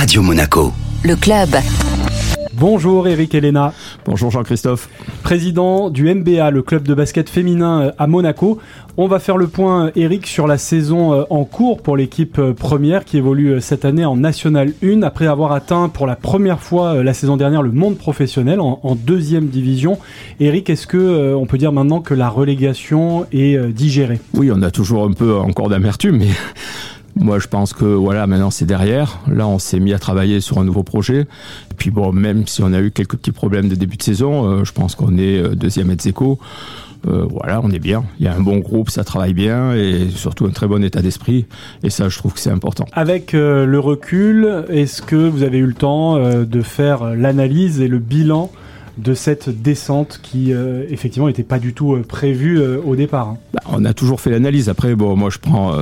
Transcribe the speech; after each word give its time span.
Radio 0.00 0.22
Monaco. 0.22 0.72
Le 1.04 1.14
club. 1.14 1.50
Bonjour 2.54 3.06
Eric 3.06 3.34
Elena. 3.34 3.74
Bonjour 4.06 4.30
Jean-Christophe. 4.30 4.88
Président 5.22 5.90
du 5.90 6.14
MBA, 6.14 6.50
le 6.50 6.62
club 6.62 6.84
de 6.84 6.94
basket 6.94 7.28
féminin 7.28 7.82
euh, 7.82 7.92
à 7.98 8.06
Monaco. 8.06 8.58
On 8.96 9.08
va 9.08 9.18
faire 9.18 9.36
le 9.36 9.46
point, 9.46 9.90
Eric, 9.96 10.26
sur 10.26 10.46
la 10.46 10.56
saison 10.56 11.12
euh, 11.12 11.24
en 11.28 11.44
cours 11.44 11.82
pour 11.82 11.98
l'équipe 11.98 12.38
euh, 12.38 12.54
première 12.54 13.04
qui 13.04 13.18
évolue 13.18 13.60
cette 13.60 13.84
année 13.84 14.06
en 14.06 14.16
National 14.16 14.72
1 14.82 15.02
après 15.02 15.26
avoir 15.26 15.52
atteint 15.52 15.90
pour 15.90 16.06
la 16.06 16.16
première 16.16 16.60
fois 16.60 17.04
la 17.04 17.12
saison 17.12 17.36
dernière 17.36 17.60
le 17.60 17.70
monde 17.70 17.98
professionnel 17.98 18.58
en, 18.58 18.96
deuxième 18.96 19.48
division. 19.48 19.98
Eric, 20.40 20.70
est-ce 20.70 20.86
que 20.86 21.34
on 21.34 21.44
peut 21.44 21.58
dire 21.58 21.72
maintenant 21.72 22.00
que 22.00 22.14
la 22.14 22.30
relégation 22.30 23.26
est 23.32 23.58
digérée? 23.70 24.18
Oui, 24.32 24.50
on 24.50 24.62
a 24.62 24.70
toujours 24.70 25.04
un 25.04 25.12
peu 25.12 25.36
encore 25.36 25.68
d'amertume, 25.68 26.16
mais 26.16 26.30
moi, 27.16 27.38
je 27.38 27.48
pense 27.48 27.72
que 27.72 27.84
voilà, 27.84 28.26
maintenant 28.26 28.50
c'est 28.50 28.64
derrière. 28.64 29.18
Là, 29.26 29.46
on 29.46 29.58
s'est 29.58 29.80
mis 29.80 29.92
à 29.92 29.98
travailler 29.98 30.40
sur 30.40 30.58
un 30.58 30.64
nouveau 30.64 30.82
projet. 30.82 31.22
Et 31.70 31.74
puis 31.76 31.90
bon, 31.90 32.12
même 32.12 32.46
si 32.46 32.62
on 32.62 32.72
a 32.72 32.80
eu 32.80 32.90
quelques 32.90 33.16
petits 33.16 33.32
problèmes 33.32 33.68
de 33.68 33.74
début 33.74 33.96
de 33.96 34.02
saison, 34.02 34.46
euh, 34.46 34.64
je 34.64 34.72
pense 34.72 34.94
qu'on 34.94 35.18
est 35.18 35.38
euh, 35.38 35.54
deuxième 35.54 35.90
ex 35.90 36.06
aequo. 36.06 36.38
Euh, 37.08 37.26
voilà, 37.30 37.60
on 37.62 37.70
est 37.70 37.78
bien. 37.78 38.04
Il 38.18 38.26
y 38.26 38.28
a 38.28 38.34
un 38.34 38.40
bon 38.40 38.58
groupe, 38.58 38.90
ça 38.90 39.04
travaille 39.04 39.32
bien 39.32 39.74
et 39.74 40.08
surtout 40.14 40.44
un 40.44 40.50
très 40.50 40.66
bon 40.66 40.84
état 40.84 41.00
d'esprit. 41.00 41.46
Et 41.82 41.90
ça, 41.90 42.08
je 42.08 42.18
trouve 42.18 42.34
que 42.34 42.40
c'est 42.40 42.50
important. 42.50 42.84
Avec 42.92 43.32
le 43.32 43.78
recul, 43.78 44.66
est-ce 44.68 45.00
que 45.00 45.16
vous 45.16 45.42
avez 45.42 45.58
eu 45.58 45.66
le 45.66 45.72
temps 45.72 46.18
de 46.18 46.60
faire 46.60 47.14
l'analyse 47.14 47.80
et 47.80 47.88
le 47.88 47.98
bilan 47.98 48.50
de 48.98 49.14
cette 49.14 49.62
descente 49.62 50.20
qui 50.22 50.52
effectivement 50.90 51.28
n'était 51.28 51.42
pas 51.42 51.58
du 51.58 51.72
tout 51.72 51.96
prévue 52.06 52.60
au 52.60 52.94
départ 52.96 53.28
hein? 53.28 53.38
Bah, 53.54 53.62
On 53.70 53.86
a 53.86 53.94
toujours 53.94 54.20
fait 54.20 54.28
l'analyse. 54.28 54.68
Après, 54.68 54.94
bon, 54.94 55.16
moi 55.16 55.30
je 55.30 55.38
prends 55.38 55.80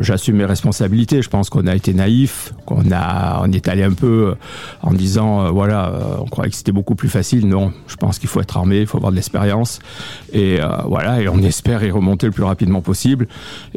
j'assume 0.00 0.36
mes 0.36 0.44
responsabilités. 0.44 1.22
Je 1.22 1.28
pense 1.28 1.50
qu'on 1.50 1.66
a 1.66 1.74
été 1.74 1.94
naïf, 1.94 2.52
qu'on 2.66 2.90
a, 2.92 3.42
on 3.42 3.52
est 3.52 3.68
allé 3.68 3.82
un 3.82 3.92
peu 3.92 4.30
euh, 4.30 4.34
en 4.82 4.92
disant, 4.92 5.46
euh, 5.46 5.50
voilà, 5.50 5.88
euh, 5.88 6.00
on 6.20 6.26
croyait 6.26 6.50
que 6.50 6.56
c'était 6.56 6.72
beaucoup 6.72 6.94
plus 6.94 7.08
facile. 7.08 7.48
Non, 7.48 7.72
je 7.86 7.96
pense 7.96 8.18
qu'il 8.18 8.28
faut 8.28 8.40
être 8.40 8.56
armé, 8.56 8.80
il 8.80 8.86
faut 8.86 8.96
avoir 8.96 9.12
de 9.12 9.16
l'expérience, 9.16 9.80
et 10.32 10.58
voilà, 10.86 11.20
et 11.20 11.28
on 11.28 11.38
espère 11.38 11.84
y 11.84 11.90
remonter 11.90 12.26
le 12.26 12.32
plus 12.32 12.44
rapidement 12.44 12.80
possible. 12.80 13.26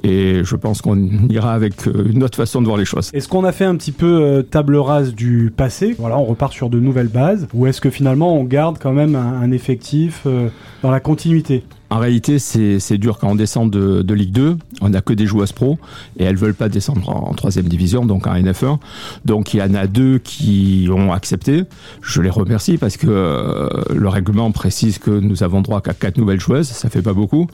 Et 0.04 0.42
je 0.44 0.56
pense 0.56 0.82
qu'on 0.82 0.98
ira 1.30 1.54
avec 1.54 1.86
une 1.86 2.24
autre 2.24 2.38
façon 2.38 2.62
de 2.62 2.68
voir 2.68 2.78
les 2.78 2.86
choses. 2.86 3.10
Est-ce 3.14 3.28
qu'on 3.28 3.44
a 3.44 3.52
fait 3.52 3.66
un 3.66 3.76
petit 3.76 3.92
peu 3.92 4.46
table 4.50 4.76
rase 4.78 5.14
du 5.14 5.52
passé? 5.56 5.96
Voilà, 5.98 6.18
on 6.18 6.26
repart 6.26 6.54
sur 6.54 6.70
de 6.70 6.80
nouvelles 6.80 7.08
bases, 7.08 7.48
ou 7.54 7.68
est-ce 7.68 7.82
que 7.82 7.90
finalement 7.90 8.36
on 8.36 8.44
garde 8.44 8.78
quand 8.80 8.94
même 8.94 9.16
un 9.16 9.52
effectif 9.52 10.26
dans 10.82 10.92
la 10.92 11.00
continuité? 11.00 11.64
En 11.96 12.00
réalité, 12.00 12.40
c'est 12.40 12.98
dur 12.98 13.18
quand 13.20 13.30
on 13.30 13.36
descend 13.36 13.72
de, 13.72 14.14
Ligue 14.14 14.34
2. 14.34 14.58
On 14.82 14.90
n'a 14.90 15.00
que 15.00 15.14
des 15.14 15.26
joueuses 15.26 15.54
pro 15.54 15.80
et 16.18 16.26
elles 16.26 16.36
veulent 16.36 16.54
pas 16.54 16.68
descendre 16.68 17.08
en, 17.08 17.34
troisième 17.34 17.70
division, 17.70 18.06
donc 18.06 18.28
en 18.28 18.34
NF1. 18.34 18.80
Donc 19.24 19.54
il 19.54 19.62
y 19.62 19.62
en 19.62 19.74
a 19.74 19.88
deux 19.88 20.18
qui 20.20 20.90
ont 20.92 21.14
accepté. 21.14 21.64
Je 22.02 22.22
les 22.22 22.30
remercie 22.30 22.78
parce 22.78 22.98
que 22.98 23.08
euh, 23.08 23.70
le 23.96 24.10
règlement 24.10 24.52
précise 24.52 24.98
que 24.98 25.10
nous 25.10 25.42
avons 25.44 25.62
droit 25.62 25.80
qu'à 25.80 25.94
quatre 25.94 26.18
nouvelles 26.18 26.42
joueuses. 26.42 26.68
Ça 26.68 26.90
fait 26.90 27.02
pas 27.02 27.14
beaucoup. 27.14 27.48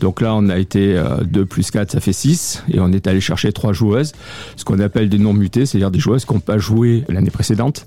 Donc 0.00 0.20
là, 0.20 0.34
on 0.34 0.48
a 0.48 0.58
été 0.58 1.00
2 1.22 1.40
euh, 1.40 1.44
plus 1.44 1.70
4, 1.70 1.92
ça 1.92 2.00
fait 2.00 2.12
6. 2.12 2.64
Et 2.72 2.80
on 2.80 2.90
est 2.90 3.06
allé 3.06 3.20
chercher 3.20 3.52
trois 3.52 3.72
joueuses, 3.72 4.14
ce 4.56 4.64
qu'on 4.64 4.80
appelle 4.80 5.08
des 5.08 5.18
non 5.18 5.32
mutées, 5.32 5.64
c'est-à-dire 5.64 5.92
des 5.92 6.00
joueuses 6.00 6.24
qui 6.24 6.34
n'ont 6.34 6.40
pas 6.40 6.58
joué 6.58 7.04
l'année 7.08 7.30
précédente. 7.30 7.86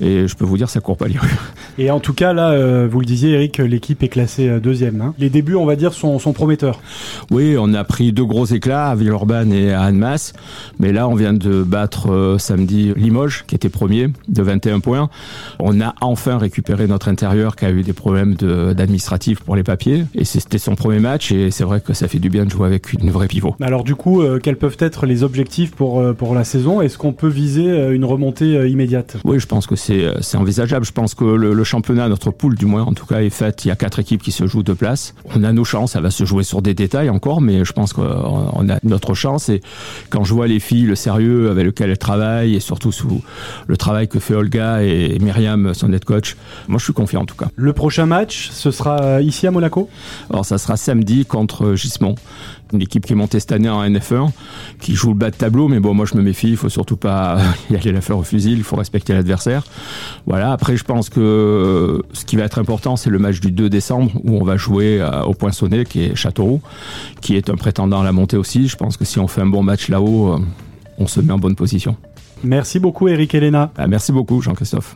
Et 0.00 0.26
je 0.26 0.34
peux 0.34 0.44
vous 0.44 0.56
dire, 0.56 0.68
ça 0.68 0.80
court 0.80 0.96
pas 0.96 1.06
les 1.06 1.18
rues. 1.18 1.30
Et 1.78 1.92
en 1.92 2.00
tout 2.00 2.14
cas, 2.14 2.32
là, 2.32 2.50
euh, 2.50 2.88
vous 2.90 2.98
le 2.98 3.06
disiez, 3.06 3.34
Eric, 3.34 3.58
l'équipe 3.58 4.02
est 4.02 4.08
classée 4.08 4.58
deuxième. 4.58 5.00
Hein 5.00 5.14
débuts, 5.36 5.56
on 5.56 5.66
va 5.66 5.76
dire, 5.76 5.92
sont, 5.92 6.18
prometteurs. 6.32 6.80
Oui, 7.30 7.56
on 7.58 7.74
a 7.74 7.84
pris 7.84 8.10
deux 8.10 8.24
gros 8.24 8.46
éclats 8.46 8.88
à 8.88 8.94
Villeurbanne 8.94 9.52
et 9.52 9.70
à 9.70 9.82
Annemasse. 9.82 10.32
Mais 10.78 10.92
là, 10.92 11.08
on 11.08 11.14
vient 11.14 11.34
de 11.34 11.62
battre 11.62 12.10
euh, 12.10 12.38
samedi 12.38 12.94
Limoges, 12.96 13.44
qui 13.46 13.54
était 13.54 13.68
premier, 13.68 14.08
de 14.28 14.42
21 14.42 14.80
points. 14.80 15.10
On 15.58 15.78
a 15.82 15.94
enfin 16.00 16.38
récupéré 16.38 16.86
notre 16.86 17.08
intérieur 17.08 17.54
qui 17.54 17.66
a 17.66 17.70
eu 17.70 17.82
des 17.82 17.92
problèmes 17.92 18.34
d'administratif 18.34 19.40
pour 19.40 19.56
les 19.56 19.62
papiers. 19.62 20.06
Et 20.14 20.24
c'était 20.24 20.56
son 20.56 20.74
premier 20.74 21.00
match. 21.00 21.32
Et 21.32 21.50
c'est 21.50 21.64
vrai 21.64 21.82
que 21.82 21.92
ça 21.92 22.08
fait 22.08 22.18
du 22.18 22.30
bien 22.30 22.46
de 22.46 22.50
jouer 22.50 22.66
avec 22.66 22.94
une 22.94 23.10
vraie 23.10 23.28
pivot. 23.28 23.54
Alors 23.60 23.84
du 23.84 23.94
coup, 23.94 24.22
euh, 24.22 24.38
quels 24.42 24.56
peuvent 24.56 24.78
être 24.80 25.04
les 25.04 25.22
objectifs 25.22 25.72
pour, 25.72 26.00
euh, 26.00 26.14
pour 26.14 26.34
la 26.34 26.44
saison? 26.44 26.80
Est-ce 26.80 26.96
qu'on 26.96 27.12
peut 27.12 27.28
viser 27.28 27.90
une 27.90 28.06
remontée 28.06 28.70
immédiate? 28.70 29.18
Oui, 29.24 29.38
je 29.38 29.46
pense 29.46 29.66
que 29.66 29.76
c'est 29.76 30.08
envisageable. 30.34 30.86
Je 30.86 30.92
pense 30.92 31.14
que 31.14 31.24
le, 31.24 31.52
le 31.52 31.64
championnat, 31.64 32.08
notre 32.08 32.30
poule 32.30 32.54
du 32.54 32.64
moins 32.64 32.84
en 32.84 32.94
tout 32.94 33.04
cas, 33.04 33.20
est 33.20 33.28
fait. 33.28 33.66
Il 33.66 33.68
y 33.68 33.70
a 33.70 33.76
quatre 33.76 33.98
équipes 33.98 34.22
qui 34.22 34.32
se 34.32 34.46
jouent 34.46 34.62
de 34.62 34.72
place 34.72 35.14
on 35.34 35.42
a 35.44 35.52
nos 35.52 35.64
chances. 35.64 35.92
Ça 35.92 36.00
va 36.00 36.10
se 36.10 36.24
jouer 36.24 36.44
sur 36.44 36.62
des 36.62 36.74
détails 36.74 37.10
encore, 37.10 37.40
mais 37.40 37.64
je 37.64 37.72
pense 37.72 37.92
qu'on 37.92 38.68
a 38.68 38.78
notre 38.82 39.14
chance. 39.14 39.48
Et 39.48 39.60
quand 40.10 40.24
je 40.24 40.34
vois 40.34 40.46
les 40.46 40.60
filles, 40.60 40.84
le 40.84 40.94
sérieux 40.94 41.50
avec 41.50 41.64
lequel 41.64 41.90
elles 41.90 41.98
travaillent, 41.98 42.54
et 42.54 42.60
surtout 42.60 42.92
sous 42.92 43.22
le 43.66 43.76
travail 43.76 44.08
que 44.08 44.18
fait 44.18 44.34
Olga 44.34 44.82
et 44.82 45.18
Myriam, 45.20 45.74
son 45.74 45.92
head 45.92 46.04
coach, 46.04 46.36
moi 46.68 46.78
je 46.78 46.84
suis 46.84 46.92
confiant 46.92 47.22
en 47.22 47.26
tout 47.26 47.36
cas. 47.36 47.48
Le 47.56 47.72
prochain 47.72 48.06
match, 48.06 48.50
ce 48.52 48.70
sera 48.70 49.20
ici 49.22 49.46
à 49.46 49.50
Monaco? 49.50 49.88
Alors 50.30 50.44
ça 50.44 50.58
sera 50.58 50.76
samedi 50.76 51.24
contre 51.24 51.74
Gismont 51.74 52.16
une 52.72 52.82
équipe 52.82 53.06
qui 53.06 53.12
est 53.12 53.16
montée 53.16 53.40
cette 53.40 53.52
année 53.52 53.68
en 53.68 53.82
NF1, 53.84 54.30
qui 54.80 54.94
joue 54.94 55.10
le 55.10 55.14
bas 55.14 55.30
de 55.30 55.36
tableau, 55.36 55.68
mais 55.68 55.80
bon, 55.80 55.94
moi 55.94 56.06
je 56.06 56.16
me 56.16 56.22
méfie, 56.22 56.50
il 56.50 56.56
faut 56.56 56.68
surtout 56.68 56.96
pas 56.96 57.38
y 57.70 57.76
aller 57.76 57.92
la 57.92 58.00
fleur 58.00 58.18
au 58.18 58.22
fusil, 58.22 58.52
il 58.52 58.64
faut 58.64 58.76
respecter 58.76 59.12
l'adversaire. 59.12 59.64
Voilà, 60.26 60.52
après 60.52 60.76
je 60.76 60.84
pense 60.84 61.08
que 61.08 62.02
ce 62.12 62.24
qui 62.24 62.36
va 62.36 62.44
être 62.44 62.58
important, 62.58 62.96
c'est 62.96 63.10
le 63.10 63.18
match 63.18 63.40
du 63.40 63.52
2 63.52 63.68
décembre, 63.68 64.10
où 64.24 64.36
on 64.36 64.44
va 64.44 64.56
jouer 64.56 65.00
euh, 65.06 65.22
au 65.22 65.34
Poinçonnet, 65.34 65.84
qui 65.84 66.04
est 66.04 66.14
Châteauroux, 66.14 66.60
qui 67.20 67.36
est 67.36 67.48
un 67.50 67.56
prétendant 67.56 68.00
à 68.00 68.04
la 68.04 68.12
montée 68.12 68.36
aussi. 68.36 68.68
Je 68.68 68.76
pense 68.76 68.96
que 68.96 69.04
si 69.04 69.18
on 69.18 69.28
fait 69.28 69.40
un 69.40 69.46
bon 69.46 69.62
match 69.62 69.88
là-haut, 69.88 70.34
euh, 70.34 70.38
on 70.98 71.06
se 71.06 71.20
met 71.20 71.32
en 71.32 71.38
bonne 71.38 71.56
position. 71.56 71.96
Merci 72.44 72.78
beaucoup 72.78 73.08
Eric 73.08 73.34
Elena. 73.34 73.72
Ah, 73.76 73.86
merci 73.86 74.12
beaucoup 74.12 74.40
Jean-Christophe. 74.42 74.94